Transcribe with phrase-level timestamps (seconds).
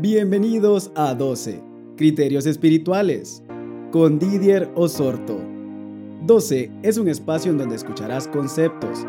[0.00, 1.60] Bienvenidos a 12
[1.96, 3.42] Criterios Espirituales
[3.90, 5.40] con Didier Osorto.
[6.22, 9.04] 12 es un espacio en donde escucharás conceptos,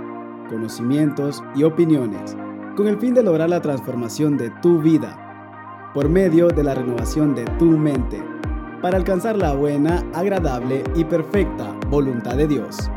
[0.49, 2.36] conocimientos y opiniones
[2.75, 7.35] con el fin de lograr la transformación de tu vida por medio de la renovación
[7.35, 8.19] de tu mente
[8.81, 12.89] para alcanzar la buena, agradable y perfecta voluntad de Dios.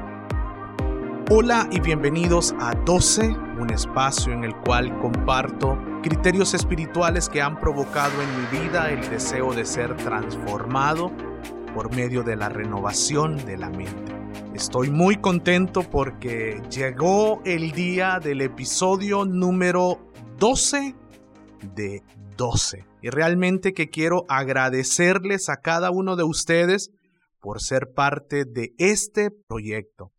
[1.29, 7.59] Hola y bienvenidos a 12, un espacio en el cual comparto criterios espirituales que han
[7.59, 11.12] provocado en mi vida el deseo de ser transformado
[11.75, 14.12] por medio de la renovación de la mente.
[14.52, 20.97] Estoy muy contento porque llegó el día del episodio número 12
[21.75, 22.03] de
[22.37, 22.84] 12.
[23.00, 26.91] Y realmente que quiero agradecerles a cada uno de ustedes
[27.41, 30.11] por ser parte de este proyecto.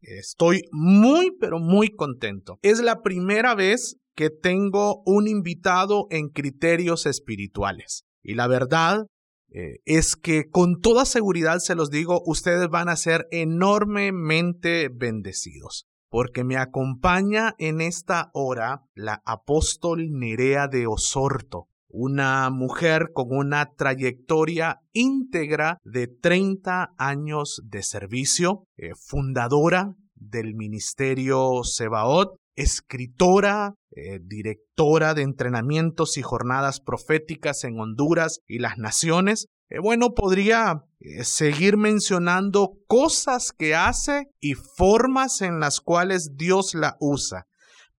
[0.00, 2.58] Estoy muy, pero muy contento.
[2.62, 8.04] Es la primera vez que tengo un invitado en criterios espirituales.
[8.22, 9.06] Y la verdad
[9.50, 15.86] eh, es que con toda seguridad se los digo, ustedes van a ser enormemente bendecidos.
[16.10, 23.72] Porque me acompaña en esta hora la apóstol Nerea de Osorto una mujer con una
[23.74, 35.14] trayectoria íntegra de 30 años de servicio, eh, fundadora del Ministerio Sebaot, escritora, eh, directora
[35.14, 39.46] de entrenamientos y jornadas proféticas en Honduras y las naciones.
[39.70, 40.82] Eh, bueno, podría
[41.22, 47.44] seguir mencionando cosas que hace y formas en las cuales Dios la usa.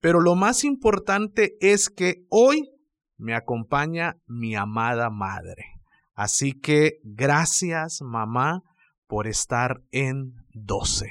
[0.00, 2.68] Pero lo más importante es que hoy
[3.20, 5.64] me acompaña mi amada madre.
[6.14, 8.62] Así que gracias mamá
[9.06, 11.08] por estar en 12.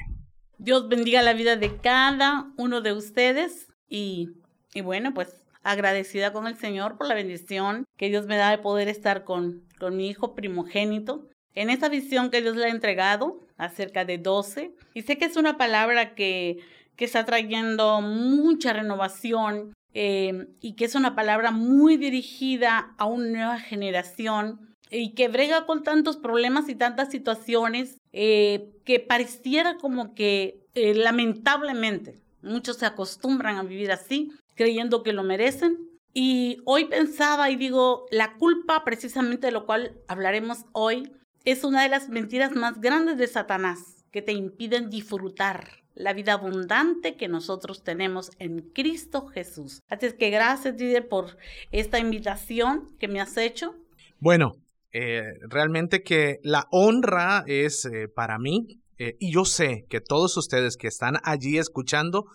[0.58, 4.30] Dios bendiga la vida de cada uno de ustedes y,
[4.74, 8.58] y bueno, pues agradecida con el Señor por la bendición que Dios me da de
[8.58, 13.40] poder estar con, con mi hijo primogénito en esa visión que Dios le ha entregado
[13.56, 14.74] acerca de 12.
[14.94, 16.58] Y sé que es una palabra que,
[16.96, 23.26] que está trayendo mucha renovación Em, y que es una palabra muy dirigida a una
[23.26, 30.14] nueva generación y que brega con tantos problemas y tantas situaciones eh, que pareciera como
[30.14, 35.78] que eh, lamentablemente muchos se acostumbran a vivir así, creyendo que lo merecen.
[36.12, 41.12] Y hoy pensaba y digo, la culpa precisamente de lo cual hablaremos hoy
[41.44, 46.34] es una de las mentiras más grandes de Satanás que te impiden disfrutar la vida
[46.34, 49.82] abundante que nosotros tenemos en Cristo Jesús.
[49.88, 51.36] Así es que gracias, Didier, por
[51.72, 53.74] esta invitación que me has hecho.
[54.18, 54.52] Bueno,
[54.92, 60.36] eh, realmente que la honra es eh, para mí eh, y yo sé que todos
[60.36, 62.26] ustedes que están allí escuchando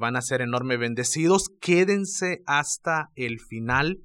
[0.00, 1.48] van a ser enorme bendecidos.
[1.62, 4.00] Quédense hasta el final.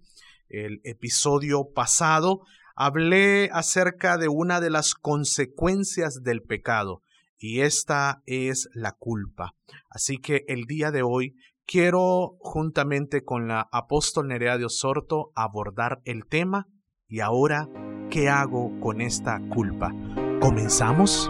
[0.47, 2.39] El episodio pasado
[2.73, 7.01] hablé acerca de una de las consecuencias del pecado
[7.43, 9.53] y esta es la culpa.
[9.89, 15.99] Así que el día de hoy quiero, juntamente con la apóstol Nerea de Osorto, abordar
[16.05, 16.69] el tema
[17.05, 17.67] y ahora,
[18.09, 19.91] ¿qué hago con esta culpa?
[20.39, 21.29] ¿Comenzamos?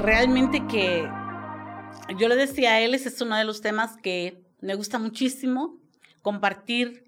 [0.00, 1.08] Realmente que
[2.18, 5.78] yo le decía a él, es uno de los temas que me gusta muchísimo
[6.20, 7.04] compartir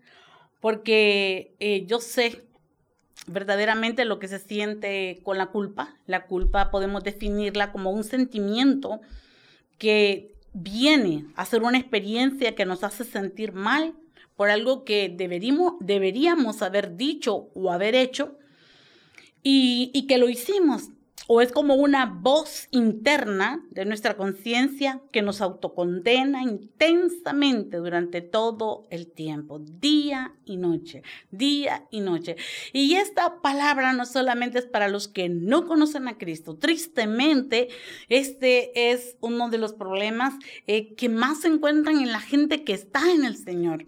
[0.61, 2.47] porque eh, yo sé
[3.27, 5.97] verdaderamente lo que se siente con la culpa.
[6.07, 9.01] La culpa podemos definirla como un sentimiento
[9.79, 13.95] que viene a ser una experiencia que nos hace sentir mal
[14.37, 18.37] por algo que deberíamos, deberíamos haber dicho o haber hecho
[19.43, 20.91] y, y que lo hicimos.
[21.27, 28.87] O es como una voz interna de nuestra conciencia que nos autocondena intensamente durante todo
[28.91, 32.37] el tiempo, día y noche, día y noche.
[32.73, 37.69] Y esta palabra no solamente es para los que no conocen a Cristo, tristemente
[38.09, 40.35] este es uno de los problemas
[40.67, 43.87] eh, que más se encuentran en la gente que está en el Señor.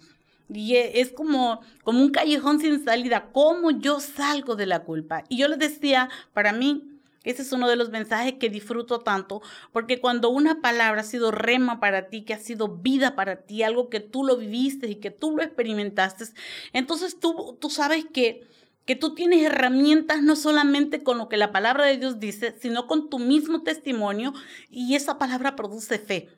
[0.49, 3.31] Y e, es como, como un callejón sin salida.
[3.33, 5.25] ¿Cómo yo salgo de la culpa?
[5.29, 6.96] Y yo les decía, para mí,
[7.27, 9.43] ese es uno de los mensajes que disfruto tanto,
[9.73, 13.65] porque cuando una palabra ha sido rema para ti, que ha sido vida para ti,
[13.65, 16.25] algo que tú lo viviste y que tú lo experimentaste,
[16.73, 18.47] entonces tú, tú sabes que,
[18.85, 22.87] que tú tienes herramientas no solamente con lo que la palabra de Dios dice, sino
[22.87, 24.33] con tu mismo testimonio
[24.71, 26.29] y esa palabra produce fe,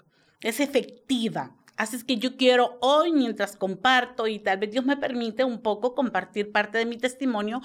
[0.41, 1.55] es efectiva.
[1.76, 5.62] Así es que yo quiero hoy, mientras comparto, y tal vez Dios me permite un
[5.62, 7.62] poco compartir parte de mi testimonio,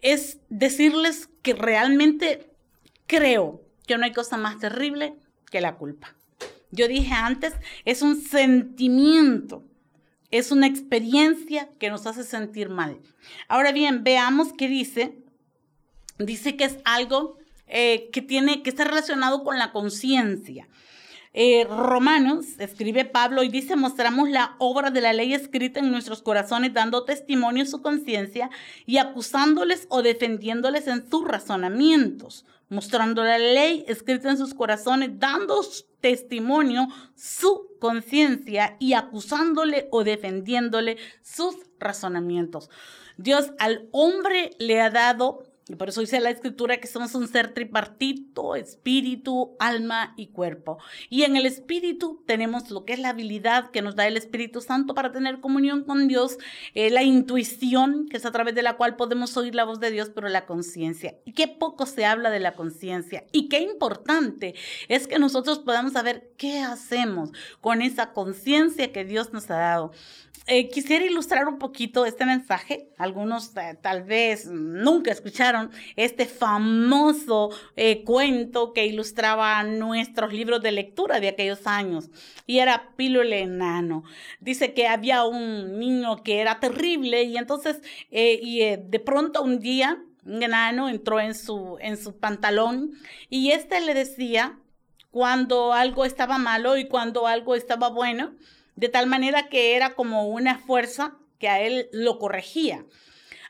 [0.00, 2.49] es decirles que realmente
[3.10, 5.16] creo que no hay cosa más terrible
[5.50, 6.14] que la culpa.
[6.70, 7.52] Yo dije antes,
[7.84, 9.64] es un sentimiento,
[10.30, 13.00] es una experiencia que nos hace sentir mal.
[13.48, 15.18] Ahora bien, veamos qué dice.
[16.20, 17.36] Dice que es algo
[17.66, 20.68] eh, que tiene que estar relacionado con la conciencia.
[21.32, 26.22] Eh, Romanos, escribe Pablo, y dice, mostramos la obra de la ley escrita en nuestros
[26.22, 28.50] corazones, dando testimonio en su conciencia
[28.86, 35.60] y acusándoles o defendiéndoles en sus razonamientos, mostrando la ley escrita en sus corazones, dando
[36.00, 42.70] testimonio su conciencia y acusándole o defendiéndole sus razonamientos.
[43.18, 45.42] Dios al hombre le ha dado
[45.76, 50.78] por eso dice la escritura que somos un ser tripartito, espíritu, alma y cuerpo.
[51.08, 54.60] Y en el espíritu tenemos lo que es la habilidad que nos da el Espíritu
[54.60, 56.38] Santo para tener comunión con Dios,
[56.74, 59.90] eh, la intuición, que es a través de la cual podemos oír la voz de
[59.90, 61.16] Dios, pero la conciencia.
[61.24, 63.24] Y qué poco se habla de la conciencia.
[63.32, 64.54] Y qué importante
[64.88, 67.30] es que nosotros podamos saber qué hacemos
[67.60, 69.92] con esa conciencia que Dios nos ha dado.
[70.46, 72.88] Eh, quisiera ilustrar un poquito este mensaje.
[72.98, 80.72] Algunos eh, tal vez nunca escucharon este famoso eh, cuento que ilustraba nuestros libros de
[80.72, 82.10] lectura de aquellos años.
[82.46, 84.02] Y era Pilo el enano.
[84.40, 90.02] Dice que había un niño que era terrible y entonces, y de pronto un día,
[90.24, 92.92] un enano entró en su, en su pantalón
[93.28, 94.58] y este le decía
[95.10, 98.32] cuando algo estaba malo y cuando algo estaba bueno
[98.80, 102.86] de tal manera que era como una fuerza que a él lo corregía.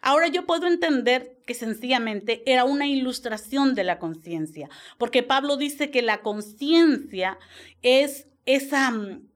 [0.02, 4.68] Ahora yo puedo entender que sencillamente era una ilustración de la conciencia,
[4.98, 7.38] porque Pablo dice que la conciencia
[7.82, 8.92] es esa,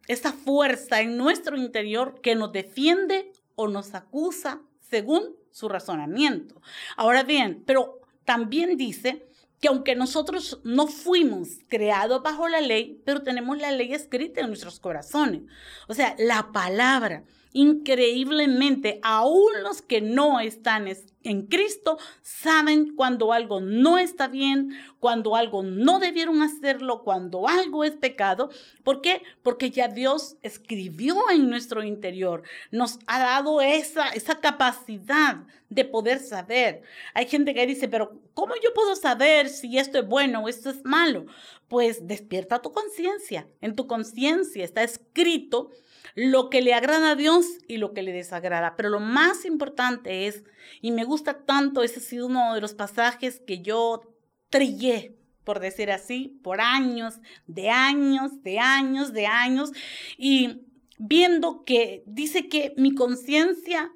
[0.08, 6.61] esa fuerza en nuestro interior que nos defiende o nos acusa según su razonamiento.
[6.96, 9.29] Ahora bien, pero también dice
[9.61, 14.49] que aunque nosotros no fuimos creados bajo la ley, pero tenemos la ley escrita en
[14.49, 15.43] nuestros corazones.
[15.89, 17.25] O sea, la palabra
[17.55, 20.89] increíblemente, aún los que no están
[21.23, 27.85] en Cristo saben cuando algo no está bien, cuando algo no debieron hacerlo, cuando algo
[27.85, 28.51] es pecado.
[28.83, 29.23] ¿Por qué?
[29.43, 32.43] Porque ya Dios escribió en nuestro interior,
[32.73, 36.83] nos ha dado esa, esa capacidad de poder saber.
[37.15, 40.71] Hay gente que dice, pero ¿cómo yo puedo saber si esto es bueno o esto
[40.71, 41.27] es malo?
[41.69, 43.47] Pues despierta tu conciencia.
[43.61, 45.71] En tu conciencia está escrito
[46.15, 48.77] lo que le agrada a Dios y lo que le desagrada.
[48.77, 50.45] Pero lo más importante es,
[50.81, 54.03] y me gusta tanto, ese ha sido uno de los pasajes que yo
[54.51, 59.73] trillé, por decir así, por años, de años, de años, de años,
[60.17, 60.63] y
[60.99, 63.93] viendo que dice que mi conciencia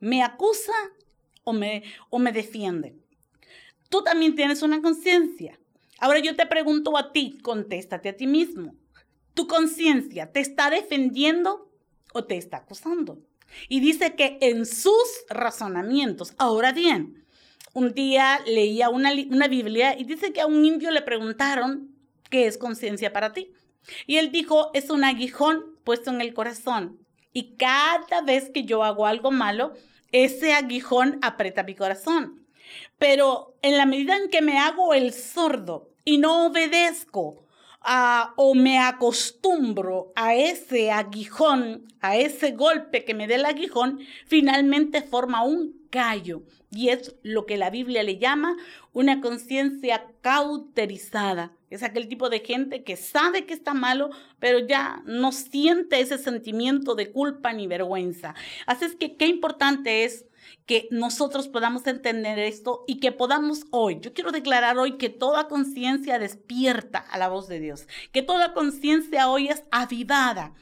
[0.00, 0.72] me acusa
[1.44, 2.96] o me, o me defiende.
[3.88, 5.58] Tú también tienes una conciencia.
[5.98, 8.74] Ahora yo te pregunto a ti, contéstate a ti mismo.
[9.38, 11.70] ¿Tu conciencia te está defendiendo
[12.12, 13.20] o te está acusando?
[13.68, 17.24] Y dice que en sus razonamientos, ahora bien,
[17.72, 21.94] un día leía una, una Biblia y dice que a un indio le preguntaron
[22.30, 23.52] qué es conciencia para ti.
[24.08, 26.98] Y él dijo, es un aguijón puesto en el corazón.
[27.32, 29.72] Y cada vez que yo hago algo malo,
[30.10, 32.44] ese aguijón aprieta mi corazón.
[32.98, 37.44] Pero en la medida en que me hago el sordo y no obedezco
[38.36, 45.02] o me acostumbro a ese aguijón, a ese golpe que me dé el aguijón, finalmente
[45.02, 46.42] forma un callo.
[46.70, 48.56] Y es lo que la Biblia le llama
[48.92, 51.52] una conciencia cauterizada.
[51.70, 56.18] Es aquel tipo de gente que sabe que está malo, pero ya no siente ese
[56.18, 58.34] sentimiento de culpa ni vergüenza.
[58.66, 60.26] Así es que qué importante es
[60.66, 65.48] que nosotros podamos entender esto y que podamos hoy, yo quiero declarar hoy que toda
[65.48, 70.54] conciencia despierta a la voz de Dios, que toda conciencia hoy es avivada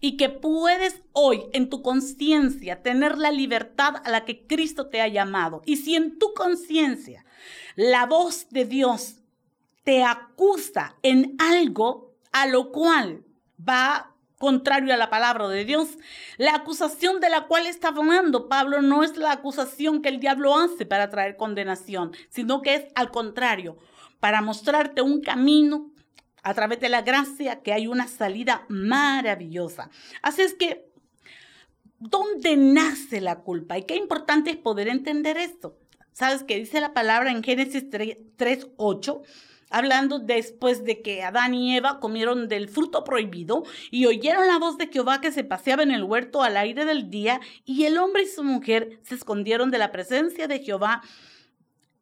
[0.00, 5.00] y que puedes hoy en tu conciencia tener la libertad a la que Cristo te
[5.00, 5.62] ha llamado.
[5.64, 7.24] Y si en tu conciencia
[7.76, 9.16] la voz de Dios
[9.84, 13.24] te acusa en algo a lo cual
[13.56, 15.98] va contrario a la palabra de Dios.
[16.36, 20.56] La acusación de la cual está hablando Pablo no es la acusación que el diablo
[20.56, 23.78] hace para traer condenación, sino que es al contrario,
[24.20, 25.90] para mostrarte un camino
[26.42, 29.90] a través de la gracia que hay una salida maravillosa.
[30.22, 30.88] Así es que,
[31.98, 33.78] ¿dónde nace la culpa?
[33.78, 35.76] Y qué importante es poder entender esto.
[36.12, 39.22] ¿Sabes qué dice la palabra en Génesis 3.8?
[39.70, 44.78] Hablando después de que Adán y Eva comieron del fruto prohibido y oyeron la voz
[44.78, 48.22] de Jehová que se paseaba en el huerto al aire del día, y el hombre
[48.22, 51.02] y su mujer se escondieron de la presencia de Jehová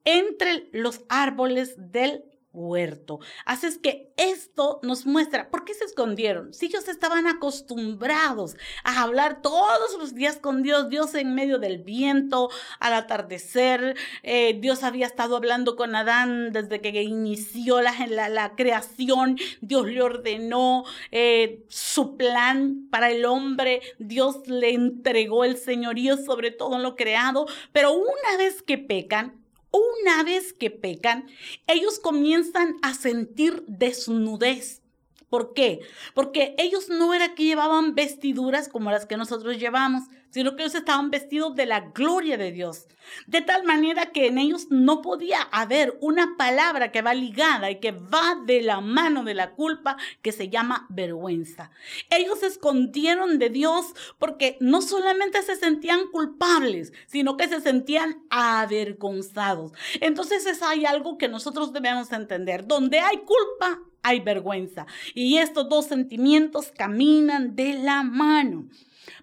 [0.04, 3.20] entre los árboles del huerto.
[3.44, 6.54] Así es que esto nos muestra por qué se escondieron.
[6.54, 11.78] Si ellos estaban acostumbrados a hablar todos los días con Dios, Dios en medio del
[11.78, 18.54] viento, al atardecer, eh, Dios había estado hablando con Adán desde que inició la, la,
[18.54, 26.16] creación, Dios le ordenó eh, su plan para el hombre, Dios le entregó el señorío
[26.16, 29.43] sobre todo lo creado, pero una vez que pecan,
[29.74, 31.26] una vez que pecan,
[31.66, 34.82] ellos comienzan a sentir desnudez.
[35.28, 35.80] ¿Por qué?
[36.14, 40.04] Porque ellos no era que llevaban vestiduras como las que nosotros llevamos,
[40.34, 42.88] sino que ellos estaban vestidos de la gloria de Dios.
[43.28, 47.78] De tal manera que en ellos no podía haber una palabra que va ligada y
[47.78, 51.70] que va de la mano de la culpa que se llama vergüenza.
[52.10, 58.24] Ellos se escondieron de Dios porque no solamente se sentían culpables, sino que se sentían
[58.28, 59.70] avergonzados.
[60.00, 62.66] Entonces es hay algo que nosotros debemos entender.
[62.66, 64.84] Donde hay culpa, hay vergüenza.
[65.14, 68.66] Y estos dos sentimientos caminan de la mano.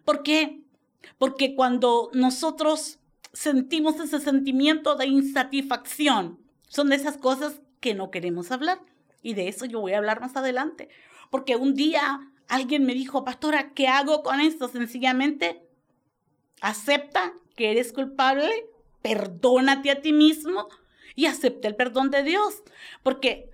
[0.06, 0.61] ¿Por qué?
[1.22, 2.98] Porque cuando nosotros
[3.32, 8.80] sentimos ese sentimiento de insatisfacción, son de esas cosas que no queremos hablar.
[9.22, 10.90] Y de eso yo voy a hablar más adelante.
[11.30, 14.68] Porque un día alguien me dijo, pastora, ¿qué hago con esto?
[14.68, 15.62] Sencillamente,
[16.60, 18.50] acepta que eres culpable,
[19.04, 20.70] perdónate a ti mismo
[21.14, 22.64] y acepta el perdón de Dios.
[23.04, 23.52] Porque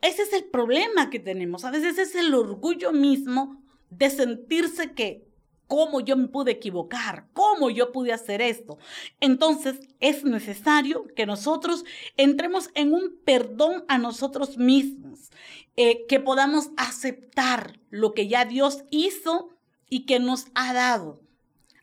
[0.00, 1.64] ese es el problema que tenemos.
[1.64, 5.28] A veces es el orgullo mismo de sentirse que,
[5.70, 7.28] ¿cómo yo me pude equivocar?
[7.32, 8.76] ¿Cómo yo pude hacer esto?
[9.20, 11.84] Entonces es necesario que nosotros
[12.16, 15.30] entremos en un perdón a nosotros mismos,
[15.76, 19.50] eh, que podamos aceptar lo que ya Dios hizo
[19.88, 21.20] y que nos ha dado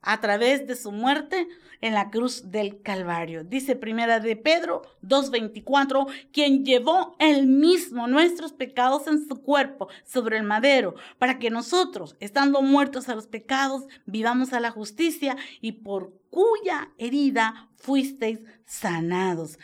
[0.07, 1.49] a través de su muerte
[1.81, 3.43] en la cruz del Calvario.
[3.43, 10.37] Dice primera de Pedro 2.24, quien llevó él mismo nuestros pecados en su cuerpo sobre
[10.37, 15.73] el madero, para que nosotros, estando muertos a los pecados, vivamos a la justicia y
[15.73, 19.59] por cuya herida fuisteis sanados.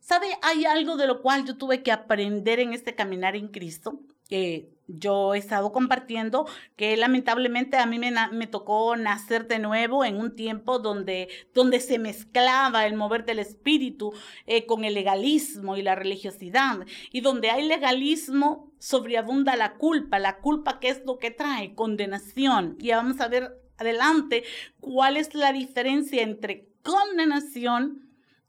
[0.00, 0.28] ¿Sabe?
[0.40, 4.00] Hay algo de lo cual yo tuve que aprender en este caminar en Cristo.
[4.28, 10.04] Que yo he estado compartiendo que lamentablemente a mí me, me, tocó nacer de nuevo
[10.04, 14.12] en un tiempo donde, donde se mezclaba el mover del espíritu
[14.46, 16.80] eh, con el legalismo y la religiosidad.
[17.10, 20.18] Y donde hay legalismo, sobreabunda la culpa.
[20.18, 21.74] La culpa, ¿qué es lo que trae?
[21.74, 22.76] Condenación.
[22.78, 24.44] Y vamos a ver adelante
[24.80, 28.03] cuál es la diferencia entre condenación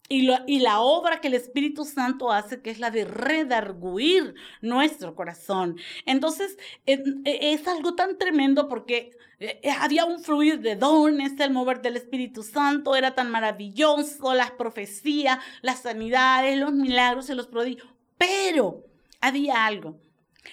[0.07, 5.77] y, la obra que el Espíritu Santo hace, que es la de redarguir nuestro corazón.
[6.05, 11.51] Entonces, es, es algo tan tremendo porque eh, eh, había un fluir de dones, el
[11.51, 17.47] mover del Espíritu Santo era tan maravilloso, las profecías, las sanidades, los milagros y los
[17.47, 17.87] prodigios.
[18.17, 18.85] Pero
[19.21, 19.99] había algo.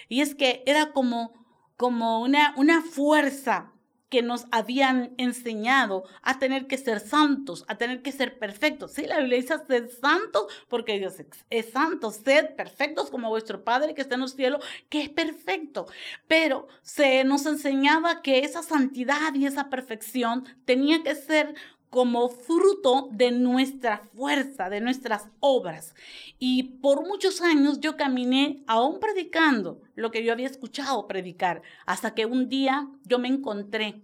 [0.09, 1.33] Y es que era como,
[1.77, 3.71] como una, una fuerza
[4.13, 8.91] que nos habían enseñado a tener que ser santos, a tener que ser perfectos.
[8.91, 11.15] Sí, la Biblia dice ser santos porque Dios
[11.49, 15.87] es santo, sed perfectos como vuestro Padre que está en los cielos, que es perfecto.
[16.27, 21.55] Pero se nos enseñaba que esa santidad y esa perfección tenía que ser
[21.93, 25.93] como fruto de nuestra fuerza, de nuestras obras.
[26.39, 32.15] Y por muchos años yo caminé aún predicando lo que yo había escuchado predicar, hasta
[32.15, 34.01] que un día yo me encontré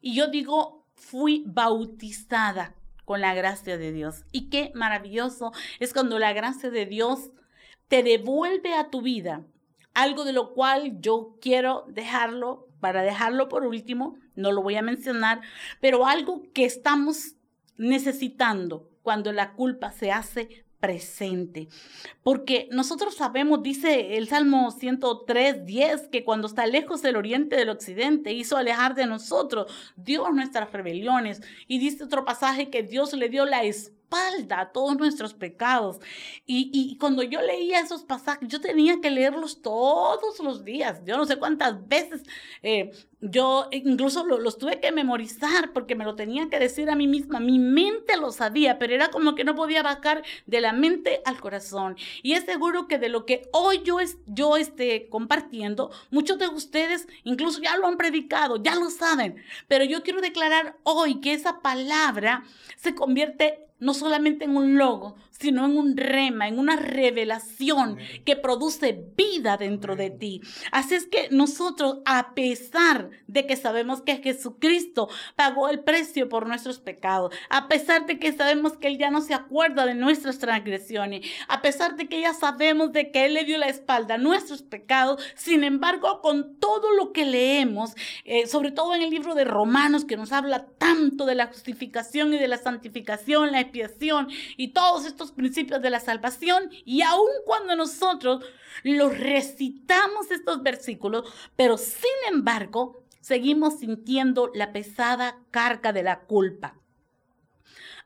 [0.00, 4.24] y yo digo, fui bautizada con la gracia de Dios.
[4.30, 7.30] Y qué maravilloso es cuando la gracia de Dios
[7.88, 9.44] te devuelve a tu vida
[9.94, 14.82] algo de lo cual yo quiero dejarlo, para dejarlo por último, no lo voy a
[14.82, 15.40] mencionar,
[15.80, 17.34] pero algo que estamos
[17.76, 21.68] necesitando cuando la culpa se hace presente.
[22.22, 27.70] Porque nosotros sabemos, dice el Salmo 103, 10, que cuando está lejos el oriente del
[27.70, 31.42] occidente, hizo alejar de nosotros Dios nuestras rebeliones.
[31.66, 33.64] Y dice otro pasaje que Dios le dio la
[34.06, 35.98] espalda todos nuestros pecados.
[36.46, 41.02] Y, y, cuando yo leía esos pasajes, yo tenía que leerlos todos los días.
[41.04, 42.22] Yo no sé cuántas veces
[42.62, 47.06] eh, yo incluso los tuve que memorizar porque me lo tenía que decir a mí
[47.06, 47.40] misma.
[47.40, 51.40] Mi mente lo sabía, pero era como que no podía bajar de la mente al
[51.40, 51.96] corazón.
[52.22, 56.48] Y es seguro que de lo que hoy yo, es, yo esté compartiendo, muchos de
[56.48, 59.36] ustedes incluso ya lo han predicado, ya lo saben.
[59.66, 62.44] Pero yo quiero declarar hoy que esa palabra
[62.76, 68.36] se convierte no solamente en un logo, sino en un rema, en una revelación que
[68.36, 70.40] produce vida dentro de ti.
[70.72, 76.46] Así es que nosotros, a pesar de que sabemos que Jesucristo pagó el precio por
[76.46, 80.38] nuestros pecados, a pesar de que sabemos que Él ya no se acuerda de nuestras
[80.38, 84.18] transgresiones, a pesar de que ya sabemos de que Él le dio la espalda a
[84.18, 89.34] nuestros pecados, sin embargo, con todo lo que leemos, eh, sobre todo en el libro
[89.34, 94.28] de Romanos, que nos habla tanto de la justificación y de la santificación, la expiación
[94.56, 98.44] y todos estos principios de la salvación y aun cuando nosotros
[98.82, 106.80] los recitamos estos versículos, pero sin embargo seguimos sintiendo la pesada carga de la culpa.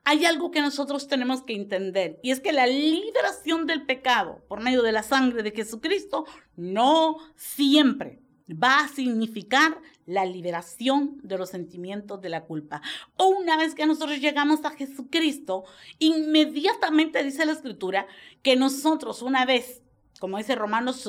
[0.05, 4.61] Hay algo que nosotros tenemos que entender y es que la liberación del pecado por
[4.61, 6.25] medio de la sangre de Jesucristo
[6.57, 8.21] no siempre
[8.53, 12.83] va a significar la liberación de los sentimientos de la culpa.
[13.17, 15.65] O una vez que nosotros llegamos a Jesucristo,
[15.99, 18.07] inmediatamente dice la escritura
[18.43, 19.83] que nosotros una vez,
[20.19, 21.09] como dice Romanos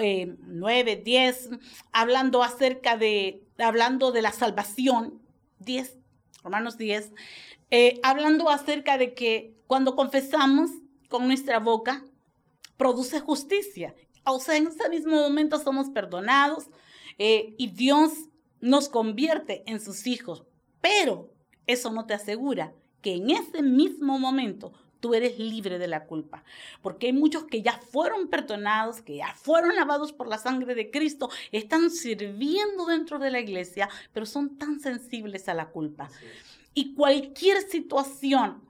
[0.00, 1.50] 9, eh, 10,
[1.92, 5.20] hablando acerca de, hablando de la salvación,
[5.60, 5.98] 10,
[6.42, 7.12] Romanos 10,
[7.70, 10.70] eh, hablando acerca de que cuando confesamos
[11.08, 12.04] con nuestra boca,
[12.76, 13.94] produce justicia
[14.24, 16.66] o sea, en ese mismo momento somos perdonados
[17.24, 18.10] eh, y Dios
[18.60, 20.42] nos convierte en sus hijos.
[20.80, 21.32] Pero
[21.68, 26.42] eso no te asegura que en ese mismo momento tú eres libre de la culpa.
[26.80, 30.90] Porque hay muchos que ya fueron perdonados, que ya fueron lavados por la sangre de
[30.90, 36.10] Cristo, están sirviendo dentro de la iglesia, pero son tan sensibles a la culpa.
[36.74, 38.64] Y cualquier situación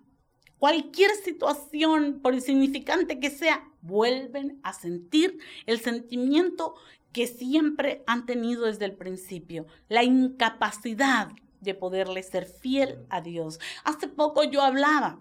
[0.63, 6.77] cualquier situación, por insignificante que sea, vuelven a sentir el sentimiento
[7.11, 13.59] que siempre han tenido desde el principio, la incapacidad de poderle ser fiel a Dios.
[13.83, 15.21] Hace poco yo hablaba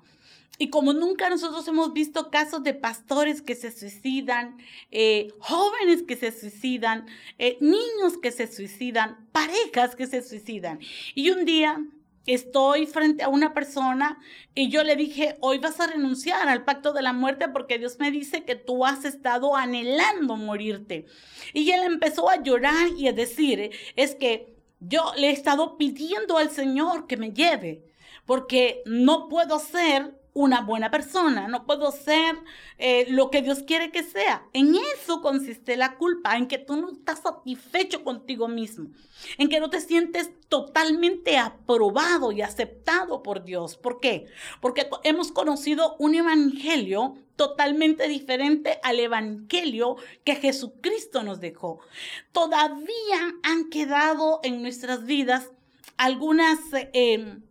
[0.60, 4.60] y como nunca nosotros hemos visto casos de pastores que se suicidan,
[4.92, 7.08] eh, jóvenes que se suicidan,
[7.40, 10.80] eh, niños que se suicidan, parejas que se suicidan.
[11.16, 11.84] Y un día
[12.26, 14.20] estoy frente a una persona
[14.54, 17.98] y yo le dije, hoy vas a renunciar al pacto de la muerte porque Dios
[18.00, 21.06] me dice que tú has estado anhelando morirte.
[21.54, 26.38] Y él empezó a llorar y a decir, es que yo le he estado pidiendo
[26.38, 27.84] al Señor que me lleve
[28.26, 32.38] porque no puedo ser una buena persona, no puedo ser
[32.78, 34.46] eh, lo que Dios quiere que sea.
[34.54, 38.90] En eso consiste la culpa, en que tú no estás satisfecho contigo mismo,
[39.38, 43.76] en que no te sientes totalmente aprobado y aceptado por Dios.
[43.76, 44.26] ¿Por qué?
[44.62, 51.80] Porque hemos conocido un evangelio totalmente diferente al evangelio que Jesucristo nos dejó.
[52.32, 55.52] Todavía han quedado en nuestras vidas
[55.98, 56.60] algunas...
[56.72, 57.42] Eh,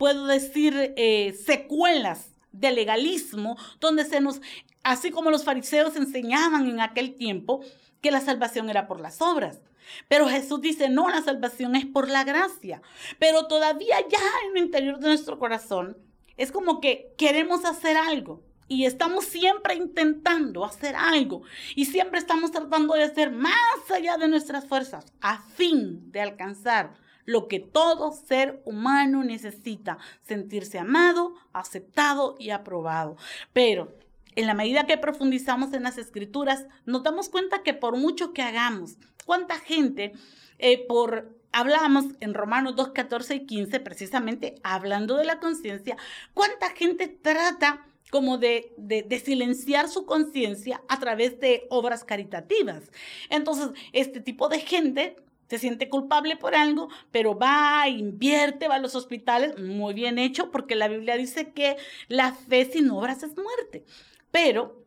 [0.00, 4.40] puedo decir, eh, secuelas de legalismo, donde se nos,
[4.82, 7.60] así como los fariseos enseñaban en aquel tiempo,
[8.00, 9.60] que la salvación era por las obras.
[10.08, 12.80] Pero Jesús dice, no, la salvación es por la gracia.
[13.18, 15.98] Pero todavía ya en el interior de nuestro corazón
[16.38, 18.42] es como que queremos hacer algo.
[18.68, 21.42] Y estamos siempre intentando hacer algo.
[21.76, 26.94] Y siempre estamos tratando de hacer más allá de nuestras fuerzas a fin de alcanzar
[27.30, 33.16] lo que todo ser humano necesita, sentirse amado, aceptado y aprobado.
[33.52, 33.96] Pero
[34.34, 38.42] en la medida que profundizamos en las escrituras, nos damos cuenta que por mucho que
[38.42, 40.12] hagamos, cuánta gente
[40.58, 45.96] eh, por hablamos en Romanos 2, 14 y 15, precisamente hablando de la conciencia,
[46.34, 52.90] cuánta gente trata como de, de, de, silenciar su conciencia a través de obras caritativas.
[53.28, 55.16] Entonces, este tipo de gente
[55.50, 60.52] se siente culpable por algo, pero va, invierte, va a los hospitales, muy bien hecho,
[60.52, 63.84] porque la Biblia dice que la fe sin obras es muerte.
[64.30, 64.84] Pero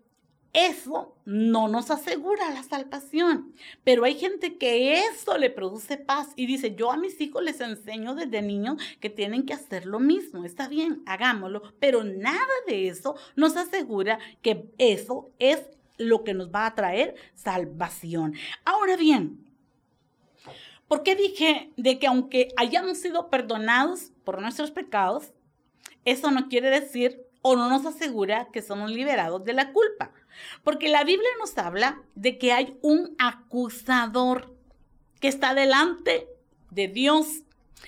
[0.53, 3.53] eso no nos asegura la salvación.
[3.83, 7.59] Pero hay gente que eso le produce paz y dice, yo a mis hijos les
[7.59, 10.45] enseño desde niños que tienen que hacer lo mismo.
[10.45, 15.61] Está bien, hagámoslo, pero nada de eso nos asegura que eso es
[15.97, 18.33] lo que nos va a traer salvación.
[18.63, 19.42] Ahora bien,
[20.93, 25.33] ¿por qué dije de que aunque hayamos sido perdonados por nuestros pecados,
[26.05, 30.13] eso no quiere decir o no nos asegura que somos liberados de la culpa?
[30.63, 34.55] Porque la Biblia nos habla de que hay un acusador
[35.19, 36.27] que está delante
[36.69, 37.41] de Dios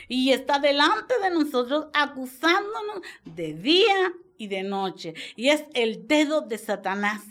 [0.07, 5.13] y está delante de nosotros acusándonos de día y de noche.
[5.35, 7.21] Y es el dedo de Satanás.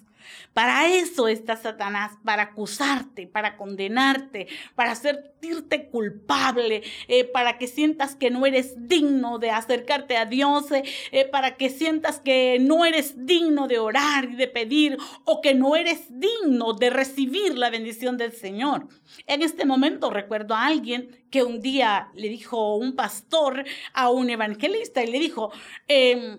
[0.52, 8.14] Para eso está Satanás, para acusarte, para condenarte, para sentirte culpable, eh, para que sientas
[8.16, 12.84] que no eres digno de acercarte a Dios, eh, eh, para que sientas que no
[12.84, 17.70] eres digno de orar y de pedir o que no eres digno de recibir la
[17.70, 18.88] bendición del Señor.
[19.26, 24.30] En este momento recuerdo a alguien que un día le dijo un pastor a un
[24.30, 25.50] evangelista y le dijo,
[25.88, 26.38] eh,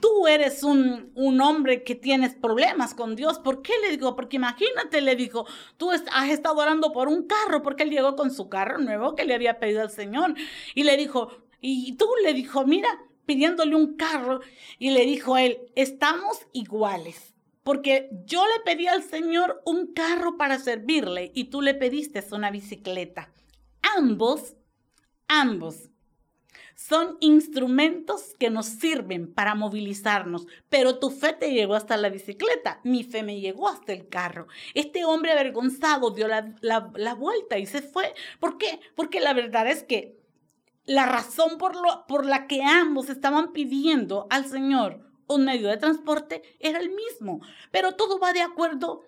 [0.00, 3.38] tú eres un, un, hombre que tienes problemas con Dios.
[3.38, 4.14] ¿Por qué le digo?
[4.14, 8.30] Porque imagínate, le dijo, tú has estado orando por un carro, porque él llegó con
[8.30, 10.34] su carro nuevo que le había pedido al Señor.
[10.74, 12.88] Y le dijo, y tú le dijo, mira,
[13.26, 14.40] pidiéndole un carro.
[14.78, 17.34] Y le dijo él, estamos iguales.
[17.64, 22.50] Porque yo le pedí al Señor un carro para servirle y tú le pediste una
[22.50, 23.32] bicicleta.
[23.96, 24.56] Ambos,
[25.28, 25.91] ambos
[26.74, 32.80] son instrumentos que nos sirven para movilizarnos, pero tu fe te llegó hasta la bicicleta,
[32.84, 34.46] mi fe me llegó hasta el carro.
[34.74, 38.14] Este hombre avergonzado dio la, la, vuelta y se fue.
[38.40, 38.80] ¿Por qué?
[38.94, 40.18] Porque la verdad es que
[40.84, 45.76] la razón por, lo, por la que ambos estaban pidiendo al Señor un medio de
[45.76, 49.02] transporte era el mismo, pero todo va de acuerdo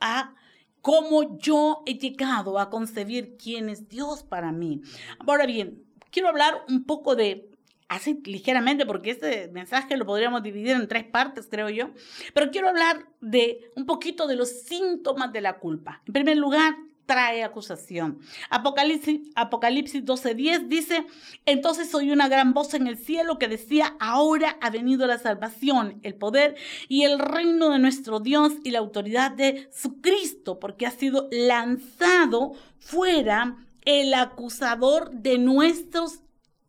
[0.00, 0.34] a
[0.80, 4.82] cómo yo he llegado a concebir quién es Dios para mí.
[5.26, 5.82] Ahora bien,
[6.14, 7.50] quiero hablar un poco de,
[7.88, 11.90] así ligeramente, porque este mensaje lo podríamos dividir en tres partes, creo yo,
[12.32, 16.02] pero quiero hablar de un poquito de los síntomas de la culpa.
[16.06, 18.20] En primer lugar, trae acusación.
[18.48, 21.04] Apocalipsis, Apocalipsis 12:10 dice,
[21.46, 25.98] entonces oí una gran voz en el cielo que decía, ahora ha venido la salvación,
[26.04, 26.54] el poder
[26.88, 31.28] y el reino de nuestro Dios y la autoridad de su Cristo, porque ha sido
[31.32, 36.20] lanzado fuera el acusador de nuestros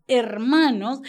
[0.08, 1.01] hermanos,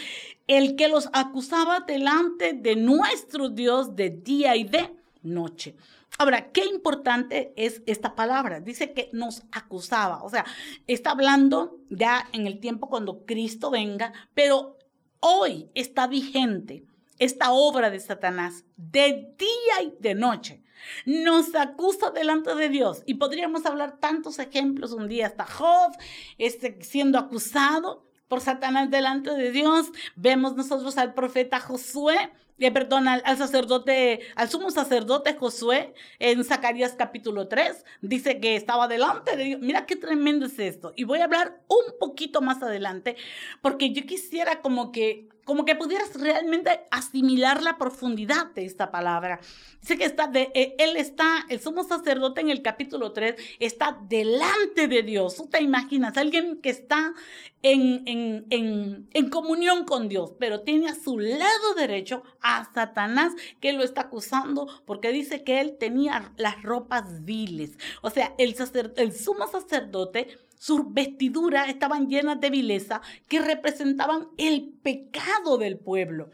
[0.47, 5.75] el que los acusaba delante de nuestro Dios de día y de noche.
[6.17, 8.59] Ahora, qué importante es esta palabra.
[8.59, 10.45] Dice que nos acusaba, o sea,
[10.87, 14.77] está hablando ya en el tiempo cuando Cristo venga, pero
[15.19, 16.85] hoy está vigente
[17.19, 20.63] esta obra de Satanás de día y de noche
[21.05, 23.03] nos acusa delante de Dios.
[23.05, 24.91] Y podríamos hablar tantos ejemplos.
[24.91, 25.93] Un día está Job
[26.37, 29.87] este, siendo acusado por Satanás delante de Dios.
[30.15, 36.43] Vemos nosotros al profeta Josué, eh, perdón, al, al, sacerdote, al sumo sacerdote Josué en
[36.43, 37.85] Zacarías capítulo 3.
[38.01, 39.61] Dice que estaba delante de Dios.
[39.61, 40.93] Mira qué tremendo es esto.
[40.95, 43.15] Y voy a hablar un poquito más adelante
[43.61, 49.39] porque yo quisiera como que como que pudieras realmente asimilar la profundidad de esta palabra.
[49.79, 53.97] Dice que está de, eh, él está, el sumo sacerdote en el capítulo 3, está
[54.09, 55.37] delante de Dios.
[55.37, 57.13] Tú te imaginas, alguien que está
[57.61, 63.31] en, en, en, en comunión con Dios, pero tiene a su lado derecho a Satanás
[63.61, 67.77] que lo está acusando porque dice que él tenía las ropas viles.
[68.01, 68.53] O sea, el,
[68.97, 76.29] el sumo sacerdote sus vestiduras estaban llenas de vileza que representaban el pecado del pueblo.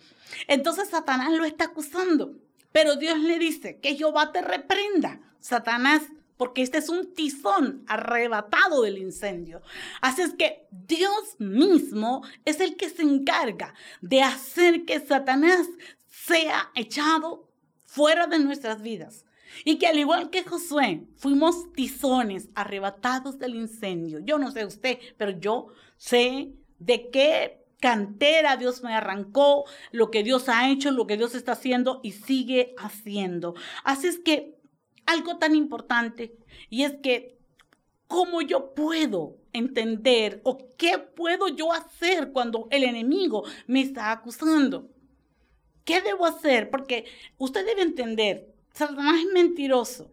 [0.47, 2.35] Entonces Satanás lo está acusando.
[2.71, 6.01] Pero Dios le dice que Jehová te reprenda, Satanás,
[6.37, 9.61] porque este es un tizón arrebatado del incendio.
[10.01, 15.67] Así es que Dios mismo es el que se encarga de hacer que Satanás
[16.09, 17.47] sea echado
[17.85, 19.22] fuera de nuestras vidas.
[19.65, 24.19] Y que al igual que Josué, fuimos tizones arrebatados del incendio.
[24.19, 30.23] Yo no sé usted, pero yo sé de qué cantera Dios me arrancó, lo que
[30.23, 33.55] Dios ha hecho, lo que Dios está haciendo y sigue haciendo.
[33.83, 34.55] Así es que
[35.05, 36.37] algo tan importante
[36.69, 37.37] y es que
[38.07, 44.89] cómo yo puedo entender o qué puedo yo hacer cuando el enemigo me está acusando.
[45.83, 46.69] ¿Qué debo hacer?
[46.69, 47.05] Porque
[47.37, 50.11] usted debe entender Satanás es mentiroso.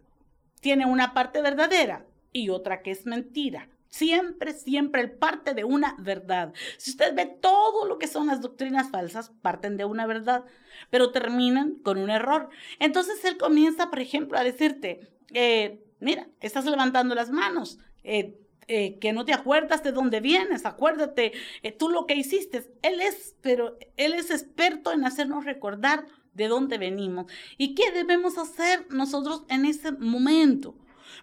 [0.61, 3.69] Tiene una parte verdadera y otra que es mentira.
[3.89, 6.53] Siempre, siempre él parte de una verdad.
[6.77, 10.45] Si usted ve todo lo que son las doctrinas falsas, parten de una verdad,
[10.91, 12.51] pero terminan con un error.
[12.79, 17.79] Entonces él comienza, por ejemplo, a decirte, eh, mira, estás levantando las manos.
[18.05, 18.37] Eh,
[18.69, 21.33] eh, que no te acuerdas de dónde vienes, acuérdate
[21.77, 22.71] tú lo que hiciste.
[22.83, 28.39] Él es, pero él es experto en hacernos recordar de dónde venimos y qué debemos
[28.39, 30.75] hacer nosotros en ese momento.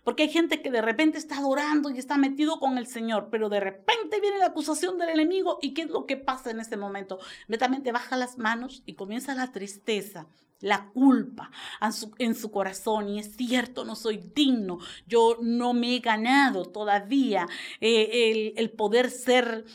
[0.03, 3.49] Porque hay gente que de repente está adorando y está metido con el Señor, pero
[3.49, 6.77] de repente viene la acusación del enemigo y ¿qué es lo que pasa en ese
[6.77, 7.19] momento?
[7.47, 10.27] Netamente baja las manos y comienza la tristeza,
[10.59, 11.51] la culpa
[12.17, 17.47] en su, corazón y es cierto, no soy digno, yo no me he ganado todavía
[17.79, 19.65] eh, el, poder ser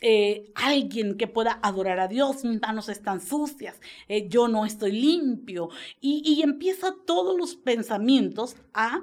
[0.00, 4.92] eh, alguien que pueda adorar a Dios, mis manos están sucias, eh, yo no estoy
[4.92, 5.68] limpio.
[6.00, 9.02] Y, y empieza todos los pensamientos a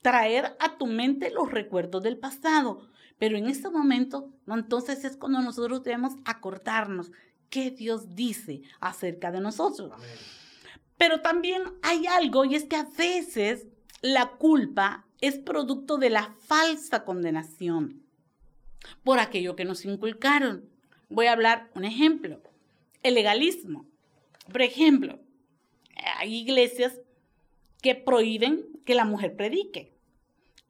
[0.00, 2.88] traer a tu mente los recuerdos del pasado.
[3.18, 7.12] Pero en este momento, entonces es cuando nosotros debemos acordarnos
[7.48, 9.92] qué Dios dice acerca de nosotros.
[10.96, 13.68] Pero también hay algo y es que a veces
[14.00, 18.01] la culpa es producto de la falsa condenación
[19.04, 20.68] por aquello que nos inculcaron.
[21.08, 22.40] Voy a hablar un ejemplo.
[23.02, 23.86] El legalismo.
[24.50, 25.20] Por ejemplo,
[26.18, 27.00] hay iglesias
[27.80, 29.92] que prohíben que la mujer predique.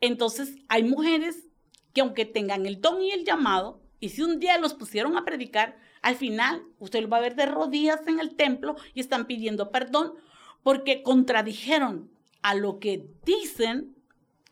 [0.00, 1.48] Entonces, hay mujeres
[1.92, 5.24] que aunque tengan el don y el llamado, y si un día los pusieron a
[5.24, 9.26] predicar, al final usted lo va a ver de rodillas en el templo y están
[9.26, 10.14] pidiendo perdón
[10.62, 12.10] porque contradijeron
[12.42, 13.94] a lo que dicen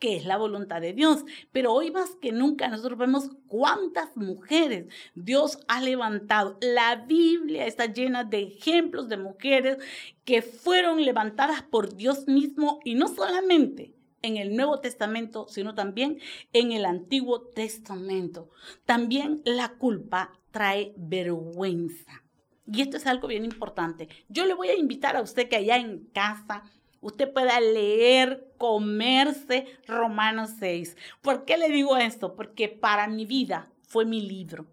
[0.01, 1.23] que es la voluntad de Dios.
[1.51, 6.57] Pero hoy más que nunca nosotros vemos cuántas mujeres Dios ha levantado.
[6.59, 9.77] La Biblia está llena de ejemplos de mujeres
[10.25, 16.19] que fueron levantadas por Dios mismo y no solamente en el Nuevo Testamento, sino también
[16.51, 18.49] en el Antiguo Testamento.
[18.85, 22.23] También la culpa trae vergüenza.
[22.65, 24.07] Y esto es algo bien importante.
[24.29, 26.63] Yo le voy a invitar a usted que allá en casa
[27.01, 30.95] usted pueda leer, comerse Romanos 6.
[31.21, 32.35] ¿Por qué le digo esto?
[32.35, 34.65] Porque para mi vida fue mi libro.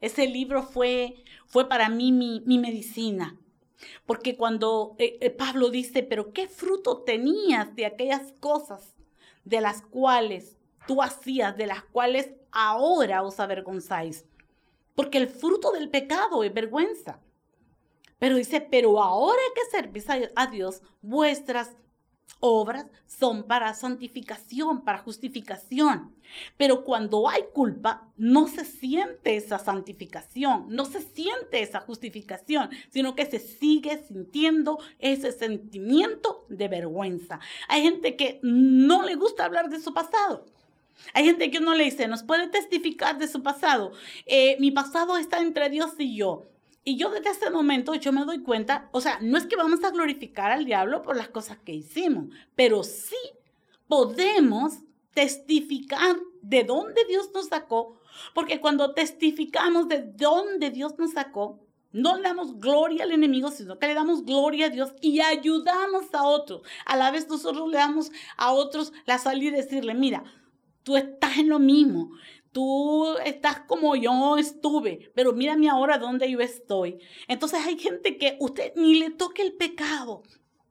[0.00, 3.36] Ese libro fue, fue para mí mi, mi medicina.
[4.06, 8.94] Porque cuando eh, eh, Pablo dice, pero ¿qué fruto tenías de aquellas cosas
[9.44, 14.24] de las cuales tú hacías, de las cuales ahora os avergonzáis?
[14.94, 17.20] Porque el fruto del pecado es vergüenza.
[18.18, 21.76] Pero dice, pero ahora que servís a Dios, vuestras
[22.40, 26.14] obras son para santificación, para justificación.
[26.56, 33.14] Pero cuando hay culpa, no se siente esa santificación, no se siente esa justificación, sino
[33.14, 37.40] que se sigue sintiendo ese sentimiento de vergüenza.
[37.68, 40.44] Hay gente que no le gusta hablar de su pasado.
[41.12, 43.92] Hay gente que uno le dice, nos puede testificar de su pasado.
[44.24, 46.44] Eh, mi pasado está entre Dios y yo.
[46.88, 49.82] Y yo desde ese momento yo me doy cuenta, o sea, no es que vamos
[49.82, 53.16] a glorificar al diablo por las cosas que hicimos, pero sí
[53.88, 54.74] podemos
[55.12, 58.00] testificar de dónde Dios nos sacó,
[58.34, 61.58] porque cuando testificamos de dónde Dios nos sacó,
[61.90, 66.14] no le damos gloria al enemigo, sino que le damos gloria a Dios y ayudamos
[66.14, 66.62] a otros.
[66.84, 70.22] A la vez nosotros le damos a otros la salida y decirle, mira,
[70.84, 72.12] tú estás en lo mismo
[72.56, 76.98] tú estás como yo estuve, pero mírame ahora dónde yo estoy.
[77.28, 80.22] Entonces hay gente que usted ni le toque el pecado,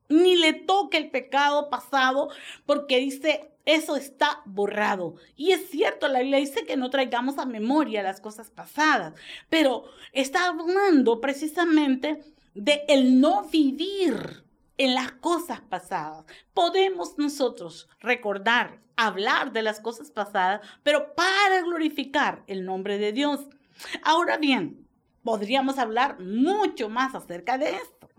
[0.09, 2.29] ni le toque el pecado pasado,
[2.65, 5.17] porque dice, eso está borrado.
[5.35, 9.13] Y es cierto, la Biblia dice que no traigamos a memoria las cosas pasadas,
[9.51, 12.23] pero está hablando precisamente
[12.55, 14.44] de el no vivir
[14.77, 16.25] en las cosas pasadas.
[16.53, 23.41] Podemos nosotros recordar hablar de las cosas pasadas, pero para glorificar el nombre de Dios.
[24.03, 24.87] Ahora bien,
[25.23, 28.09] podríamos hablar mucho más acerca de esto.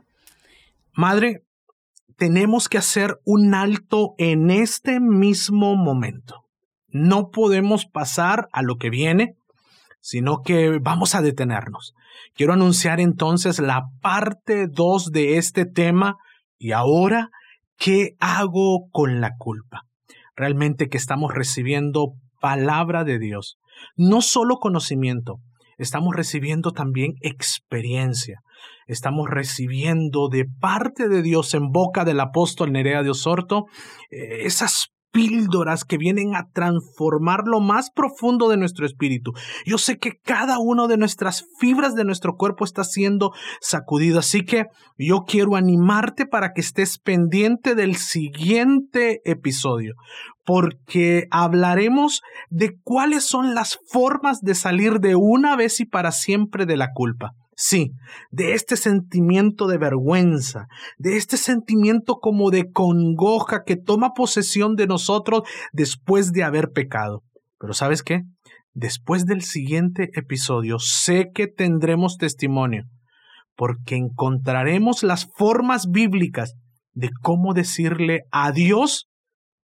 [0.92, 1.44] Madre,
[2.16, 6.44] tenemos que hacer un alto en este mismo momento.
[6.88, 9.36] No podemos pasar a lo que viene,
[10.00, 11.94] sino que vamos a detenernos.
[12.34, 16.16] Quiero anunciar entonces la parte 2 de este tema
[16.58, 17.30] y ahora,
[17.76, 19.86] ¿qué hago con la culpa?
[20.36, 23.56] realmente que estamos recibiendo palabra de Dios.
[23.96, 25.36] No solo conocimiento,
[25.78, 28.40] estamos recibiendo también experiencia.
[28.86, 33.64] Estamos recibiendo de parte de Dios en boca del apóstol Nerea de Osorto
[34.10, 39.33] eh, esas píldoras que vienen a transformar lo más profundo de nuestro espíritu.
[39.64, 44.44] Yo sé que cada una de nuestras fibras de nuestro cuerpo está siendo sacudido, así
[44.44, 44.66] que
[44.98, 49.94] yo quiero animarte para que estés pendiente del siguiente episodio,
[50.44, 56.66] porque hablaremos de cuáles son las formas de salir de una vez y para siempre
[56.66, 57.33] de la culpa.
[57.58, 57.92] Sí,
[58.30, 60.66] de este sentimiento de vergüenza,
[60.98, 65.42] de este sentimiento como de congoja que toma posesión de nosotros
[65.72, 67.22] después de haber pecado.
[67.58, 68.24] Pero ¿sabes qué?
[68.74, 72.84] Después del siguiente episodio sé que tendremos testimonio,
[73.54, 76.56] porque encontraremos las formas bíblicas
[76.92, 79.08] de cómo decirle adiós